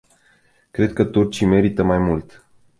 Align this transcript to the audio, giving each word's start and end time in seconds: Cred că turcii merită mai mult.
Cred 0.71 0.93
că 0.93 1.03
turcii 1.05 1.45
merită 1.45 1.83
mai 1.83 1.97
mult. 1.97 2.45